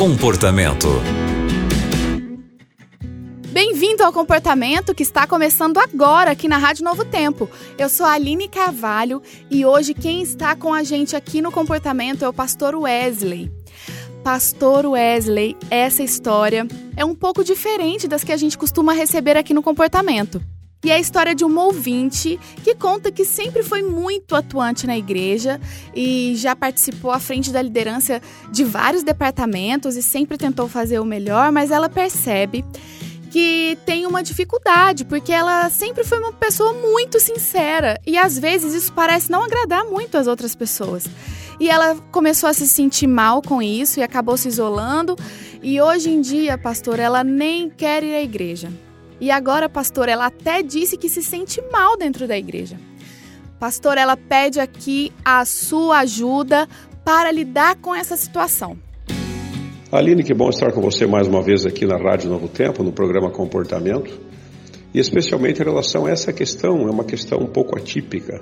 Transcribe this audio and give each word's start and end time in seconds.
Comportamento. 0.00 0.88
Bem-vindo 3.52 4.02
ao 4.02 4.10
Comportamento 4.10 4.94
que 4.94 5.02
está 5.02 5.26
começando 5.26 5.76
agora 5.76 6.30
aqui 6.30 6.48
na 6.48 6.56
Rádio 6.56 6.86
Novo 6.86 7.04
Tempo. 7.04 7.50
Eu 7.76 7.90
sou 7.90 8.06
a 8.06 8.12
Aline 8.12 8.48
Carvalho 8.48 9.20
e 9.50 9.66
hoje 9.66 9.92
quem 9.92 10.22
está 10.22 10.56
com 10.56 10.72
a 10.72 10.82
gente 10.82 11.14
aqui 11.14 11.42
no 11.42 11.52
Comportamento 11.52 12.24
é 12.24 12.28
o 12.30 12.32
pastor 12.32 12.74
Wesley. 12.76 13.52
Pastor 14.24 14.86
Wesley, 14.86 15.54
essa 15.68 16.02
história 16.02 16.66
é 16.96 17.04
um 17.04 17.14
pouco 17.14 17.44
diferente 17.44 18.08
das 18.08 18.24
que 18.24 18.32
a 18.32 18.38
gente 18.38 18.56
costuma 18.56 18.94
receber 18.94 19.36
aqui 19.36 19.52
no 19.52 19.62
Comportamento. 19.62 20.40
E 20.82 20.90
é 20.90 20.94
a 20.94 20.98
história 20.98 21.34
de 21.34 21.44
um 21.44 21.58
ouvinte 21.58 22.40
que 22.64 22.74
conta 22.74 23.12
que 23.12 23.22
sempre 23.22 23.62
foi 23.62 23.82
muito 23.82 24.34
atuante 24.34 24.86
na 24.86 24.96
igreja 24.96 25.60
e 25.94 26.34
já 26.36 26.56
participou 26.56 27.10
à 27.10 27.20
frente 27.20 27.52
da 27.52 27.60
liderança 27.60 28.22
de 28.50 28.64
vários 28.64 29.02
departamentos 29.02 29.94
e 29.94 30.02
sempre 30.02 30.38
tentou 30.38 30.68
fazer 30.68 30.98
o 30.98 31.04
melhor, 31.04 31.52
mas 31.52 31.70
ela 31.70 31.90
percebe 31.90 32.64
que 33.30 33.78
tem 33.84 34.06
uma 34.06 34.22
dificuldade, 34.22 35.04
porque 35.04 35.30
ela 35.30 35.68
sempre 35.68 36.02
foi 36.02 36.18
uma 36.18 36.32
pessoa 36.32 36.72
muito 36.72 37.20
sincera 37.20 38.00
e 38.06 38.16
às 38.16 38.38
vezes 38.38 38.72
isso 38.72 38.92
parece 38.92 39.30
não 39.30 39.44
agradar 39.44 39.84
muito 39.84 40.16
as 40.16 40.26
outras 40.26 40.54
pessoas. 40.54 41.04
E 41.60 41.68
ela 41.68 41.94
começou 42.10 42.48
a 42.48 42.54
se 42.54 42.66
sentir 42.66 43.06
mal 43.06 43.42
com 43.42 43.60
isso 43.60 44.00
e 44.00 44.02
acabou 44.02 44.34
se 44.38 44.48
isolando. 44.48 45.14
E 45.62 45.78
hoje 45.78 46.08
em 46.08 46.22
dia, 46.22 46.56
pastor, 46.56 46.98
ela 46.98 47.22
nem 47.22 47.68
quer 47.68 48.02
ir 48.02 48.14
à 48.14 48.22
igreja. 48.22 48.72
E 49.20 49.30
agora, 49.30 49.68
pastor, 49.68 50.08
ela 50.08 50.26
até 50.26 50.62
disse 50.62 50.96
que 50.96 51.08
se 51.08 51.22
sente 51.22 51.60
mal 51.70 51.96
dentro 51.96 52.26
da 52.26 52.38
igreja. 52.38 52.76
Pastor, 53.58 53.98
ela 53.98 54.16
pede 54.16 54.58
aqui 54.58 55.12
a 55.22 55.44
sua 55.44 55.98
ajuda 55.98 56.66
para 57.04 57.30
lidar 57.30 57.76
com 57.76 57.94
essa 57.94 58.16
situação. 58.16 58.78
Aline, 59.92 60.22
que 60.22 60.32
bom 60.32 60.48
estar 60.48 60.72
com 60.72 60.80
você 60.80 61.06
mais 61.06 61.28
uma 61.28 61.42
vez 61.42 61.66
aqui 61.66 61.84
na 61.84 61.98
Rádio 61.98 62.30
Novo 62.30 62.48
Tempo, 62.48 62.82
no 62.82 62.92
programa 62.92 63.30
Comportamento. 63.30 64.18
E 64.94 64.98
especialmente 64.98 65.60
em 65.60 65.64
relação 65.64 66.06
a 66.06 66.10
essa 66.10 66.32
questão, 66.32 66.88
é 66.88 66.90
uma 66.90 67.04
questão 67.04 67.38
um 67.40 67.46
pouco 67.46 67.76
atípica. 67.76 68.40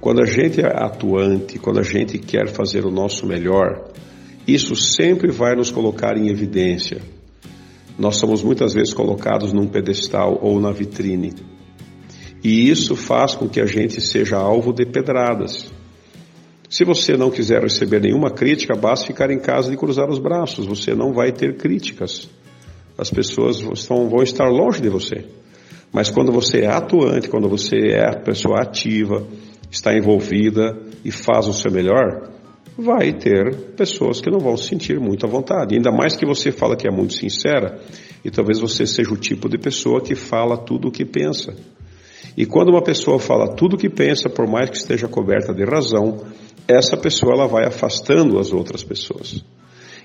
Quando 0.00 0.22
a 0.22 0.26
gente 0.26 0.62
é 0.62 0.66
atuante, 0.66 1.58
quando 1.58 1.80
a 1.80 1.82
gente 1.82 2.18
quer 2.18 2.48
fazer 2.48 2.86
o 2.86 2.90
nosso 2.90 3.26
melhor, 3.26 3.90
isso 4.48 4.74
sempre 4.74 5.30
vai 5.30 5.54
nos 5.54 5.70
colocar 5.70 6.16
em 6.16 6.30
evidência 6.30 7.02
nós 7.98 8.16
somos 8.16 8.42
muitas 8.42 8.74
vezes 8.74 8.92
colocados 8.92 9.52
num 9.52 9.66
pedestal 9.66 10.38
ou 10.42 10.60
na 10.60 10.70
vitrine. 10.70 11.32
E 12.44 12.68
isso 12.68 12.94
faz 12.94 13.34
com 13.34 13.48
que 13.48 13.60
a 13.60 13.66
gente 13.66 14.00
seja 14.00 14.36
alvo 14.36 14.72
de 14.72 14.84
pedradas. 14.84 15.72
Se 16.68 16.84
você 16.84 17.16
não 17.16 17.30
quiser 17.30 17.62
receber 17.62 18.00
nenhuma 18.00 18.30
crítica, 18.30 18.74
basta 18.74 19.06
ficar 19.06 19.30
em 19.30 19.38
casa 19.38 19.72
e 19.72 19.76
cruzar 19.76 20.08
os 20.08 20.18
braços. 20.18 20.66
Você 20.66 20.94
não 20.94 21.12
vai 21.12 21.32
ter 21.32 21.56
críticas. 21.56 22.28
As 22.98 23.10
pessoas 23.10 23.60
vão, 23.60 24.22
estar 24.22 24.48
longe 24.48 24.80
de 24.80 24.88
você. 24.88 25.24
Mas 25.92 26.10
quando 26.10 26.32
você 26.32 26.60
é 26.60 26.66
atuante, 26.66 27.28
quando 27.28 27.48
você 27.48 27.76
é 27.92 28.08
a 28.08 28.18
pessoa 28.18 28.60
ativa, 28.60 29.26
está 29.70 29.96
envolvida 29.96 30.76
e 31.04 31.10
faz 31.10 31.46
o 31.46 31.52
seu 31.52 31.70
melhor, 31.70 32.30
vai 32.78 33.12
ter 33.12 33.72
pessoas 33.76 34.20
que 34.20 34.30
não 34.30 34.38
vão 34.38 34.56
se 34.56 34.68
sentir 34.68 35.00
muito 35.00 35.24
à 35.24 35.28
vontade. 35.28 35.74
Ainda 35.74 35.90
mais 35.90 36.16
que 36.16 36.26
você 36.26 36.52
fala 36.52 36.76
que 36.76 36.86
é 36.86 36.90
muito 36.90 37.14
sincera, 37.14 37.80
e 38.24 38.30
talvez 38.30 38.60
você 38.60 38.86
seja 38.86 39.12
o 39.12 39.16
tipo 39.16 39.48
de 39.48 39.58
pessoa 39.58 40.00
que 40.00 40.14
fala 40.14 40.56
tudo 40.56 40.88
o 40.88 40.90
que 40.90 41.04
pensa. 41.04 41.54
E 42.36 42.44
quando 42.44 42.68
uma 42.68 42.82
pessoa 42.82 43.18
fala 43.18 43.54
tudo 43.54 43.74
o 43.74 43.78
que 43.78 43.88
pensa, 43.88 44.28
por 44.28 44.46
mais 44.46 44.68
que 44.68 44.76
esteja 44.76 45.08
coberta 45.08 45.54
de 45.54 45.64
razão, 45.64 46.18
essa 46.68 46.96
pessoa 46.96 47.32
ela 47.32 47.46
vai 47.46 47.66
afastando 47.66 48.38
as 48.38 48.52
outras 48.52 48.84
pessoas. 48.84 49.42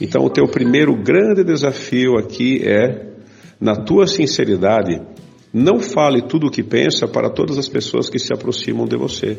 Então 0.00 0.24
o 0.24 0.30
teu 0.30 0.46
primeiro 0.46 0.94
grande 0.96 1.44
desafio 1.44 2.18
aqui 2.18 2.62
é, 2.66 3.14
na 3.60 3.76
tua 3.76 4.06
sinceridade, 4.06 5.00
não 5.52 5.78
fale 5.78 6.22
tudo 6.22 6.48
o 6.48 6.50
que 6.50 6.62
pensa 6.62 7.06
para 7.06 7.30
todas 7.30 7.56
as 7.56 7.68
pessoas 7.68 8.10
que 8.10 8.18
se 8.18 8.32
aproximam 8.32 8.86
de 8.86 8.96
você. 8.96 9.38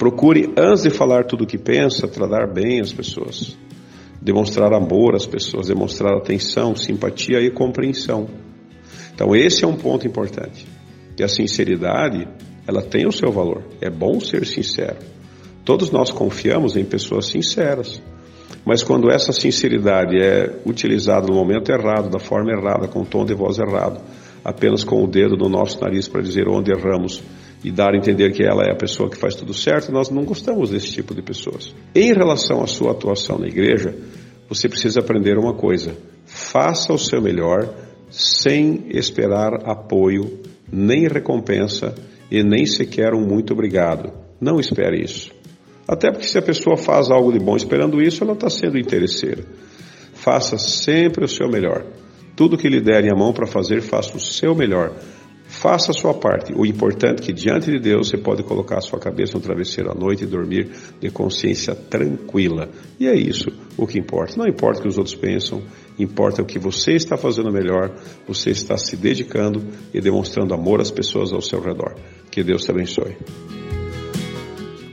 Procure, 0.00 0.54
antes 0.56 0.84
de 0.84 0.88
falar 0.88 1.26
tudo 1.26 1.44
o 1.44 1.46
que 1.46 1.58
pensa, 1.58 2.08
tratar 2.08 2.50
bem 2.50 2.80
as 2.80 2.90
pessoas, 2.90 3.54
demonstrar 4.18 4.72
amor 4.72 5.14
às 5.14 5.26
pessoas, 5.26 5.66
demonstrar 5.66 6.16
atenção, 6.16 6.74
simpatia 6.74 7.38
e 7.38 7.50
compreensão. 7.50 8.26
Então, 9.14 9.36
esse 9.36 9.62
é 9.62 9.68
um 9.68 9.76
ponto 9.76 10.06
importante. 10.06 10.66
E 11.18 11.22
a 11.22 11.28
sinceridade, 11.28 12.26
ela 12.66 12.80
tem 12.80 13.06
o 13.06 13.12
seu 13.12 13.30
valor. 13.30 13.62
É 13.78 13.90
bom 13.90 14.18
ser 14.20 14.46
sincero. 14.46 14.96
Todos 15.66 15.90
nós 15.90 16.10
confiamos 16.10 16.78
em 16.78 16.84
pessoas 16.86 17.26
sinceras. 17.26 18.00
Mas 18.64 18.82
quando 18.82 19.10
essa 19.10 19.34
sinceridade 19.34 20.16
é 20.16 20.62
utilizada 20.64 21.26
no 21.26 21.34
momento 21.34 21.70
errado, 21.70 22.08
da 22.08 22.18
forma 22.18 22.50
errada, 22.50 22.88
com 22.88 23.02
o 23.02 23.06
tom 23.06 23.26
de 23.26 23.34
voz 23.34 23.58
errado, 23.58 24.00
apenas 24.42 24.82
com 24.82 25.04
o 25.04 25.06
dedo 25.06 25.36
no 25.36 25.50
nosso 25.50 25.78
nariz 25.78 26.08
para 26.08 26.22
dizer 26.22 26.48
onde 26.48 26.72
erramos, 26.72 27.22
e 27.62 27.70
dar 27.70 27.94
a 27.94 27.96
entender 27.96 28.32
que 28.32 28.42
ela 28.42 28.64
é 28.64 28.72
a 28.72 28.76
pessoa 28.76 29.10
que 29.10 29.16
faz 29.16 29.34
tudo 29.34 29.52
certo, 29.52 29.92
nós 29.92 30.10
não 30.10 30.24
gostamos 30.24 30.70
desse 30.70 30.92
tipo 30.92 31.14
de 31.14 31.22
pessoas. 31.22 31.74
Em 31.94 32.12
relação 32.12 32.62
à 32.62 32.66
sua 32.66 32.92
atuação 32.92 33.38
na 33.38 33.46
igreja, 33.46 33.94
você 34.48 34.68
precisa 34.68 35.00
aprender 35.00 35.36
uma 35.38 35.54
coisa: 35.54 35.94
faça 36.24 36.92
o 36.92 36.98
seu 36.98 37.20
melhor 37.20 37.68
sem 38.10 38.86
esperar 38.90 39.68
apoio, 39.68 40.40
nem 40.72 41.06
recompensa 41.06 41.94
e 42.30 42.42
nem 42.42 42.64
sequer 42.64 43.12
um 43.14 43.26
muito 43.26 43.52
obrigado. 43.52 44.12
Não 44.40 44.58
espere 44.58 45.02
isso. 45.02 45.30
Até 45.86 46.10
porque 46.10 46.26
se 46.26 46.38
a 46.38 46.42
pessoa 46.42 46.76
faz 46.76 47.10
algo 47.10 47.32
de 47.32 47.38
bom 47.38 47.56
esperando 47.56 48.00
isso, 48.00 48.24
ela 48.24 48.32
está 48.32 48.48
sendo 48.48 48.78
interesseira. 48.78 49.44
Faça 50.14 50.56
sempre 50.56 51.24
o 51.24 51.28
seu 51.28 51.48
melhor. 51.48 51.84
Tudo 52.36 52.56
que 52.56 52.68
lhe 52.68 52.80
derem 52.80 53.10
a 53.10 53.16
mão 53.16 53.32
para 53.32 53.46
fazer, 53.46 53.82
faça 53.82 54.16
o 54.16 54.20
seu 54.20 54.54
melhor 54.54 54.94
Faça 55.50 55.90
a 55.90 55.94
sua 55.94 56.14
parte. 56.14 56.54
O 56.54 56.64
importante 56.64 57.22
é 57.22 57.26
que 57.26 57.32
diante 57.32 57.72
de 57.72 57.80
Deus 57.80 58.08
você 58.08 58.16
pode 58.16 58.44
colocar 58.44 58.78
a 58.78 58.80
sua 58.80 59.00
cabeça 59.00 59.34
no 59.34 59.40
travesseiro 59.40 59.90
à 59.90 59.94
noite 59.94 60.22
e 60.22 60.26
dormir 60.26 60.70
de 61.00 61.10
consciência 61.10 61.74
tranquila. 61.74 62.68
E 63.00 63.08
é 63.08 63.16
isso 63.16 63.50
o 63.76 63.84
que 63.84 63.98
importa. 63.98 64.36
Não 64.36 64.46
importa 64.46 64.78
o 64.78 64.82
que 64.82 64.88
os 64.88 64.96
outros 64.96 65.16
pensam, 65.16 65.60
importa 65.98 66.40
o 66.40 66.46
que 66.46 66.56
você 66.56 66.92
está 66.92 67.16
fazendo 67.16 67.50
melhor, 67.50 67.92
você 68.28 68.50
está 68.50 68.78
se 68.78 68.96
dedicando 68.96 69.66
e 69.92 70.00
demonstrando 70.00 70.54
amor 70.54 70.80
às 70.80 70.90
pessoas 70.90 71.32
ao 71.32 71.42
seu 71.42 71.60
redor. 71.60 71.96
Que 72.30 72.44
Deus 72.44 72.62
te 72.62 72.70
abençoe. 72.70 73.16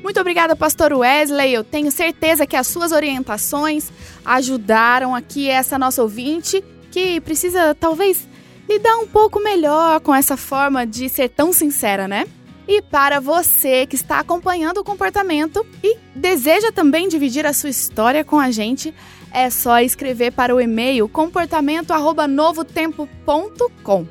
Muito 0.01 0.19
obrigada, 0.19 0.56
pastor 0.56 0.91
Wesley. 0.91 1.53
Eu 1.53 1.63
tenho 1.63 1.91
certeza 1.91 2.47
que 2.47 2.56
as 2.56 2.66
suas 2.66 2.91
orientações 2.91 3.91
ajudaram 4.25 5.13
aqui 5.13 5.47
essa 5.50 5.78
nossa 5.78 6.01
ouvinte 6.01 6.63
que 6.89 7.22
precisa 7.22 7.75
talvez 7.75 8.28
lidar 8.67 8.97
um 8.97 9.07
pouco 9.07 9.39
melhor 9.39 10.01
com 10.01 10.13
essa 10.13 10.35
forma 10.35 10.85
de 10.85 11.07
ser 11.09 11.29
tão 11.29 11.53
sincera, 11.53 12.05
né? 12.07 12.25
E 12.67 12.81
para 12.81 13.22
você 13.22 13.85
que 13.85 13.95
está 13.95 14.19
acompanhando 14.19 14.79
o 14.79 14.83
comportamento 14.83 15.66
e 15.81 15.95
deseja 16.13 16.69
também 16.72 17.07
dividir 17.07 17.45
a 17.45 17.53
sua 17.53 17.69
história 17.69 18.25
com 18.25 18.38
a 18.38 18.51
gente, 18.51 18.94
é 19.31 19.50
só 19.50 19.79
escrever 19.79 20.33
para 20.33 20.53
o 20.53 20.59
e-mail 20.59 21.07
comportamento@novotempo.com. 21.07 24.06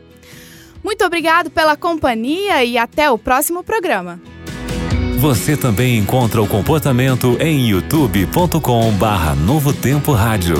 Muito 0.83 1.05
obrigado 1.05 1.50
pela 1.50 1.77
companhia 1.77 2.65
e 2.65 2.78
até 2.78 3.11
o 3.11 3.19
próximo 3.19 3.62
programa. 3.62 4.19
Você 5.19 5.55
também 5.56 5.99
encontra 5.99 6.41
o 6.41 6.47
comportamento 6.47 7.37
em 7.41 7.69
youtube.com/novotempo 7.69 10.12
rádio. 10.12 10.55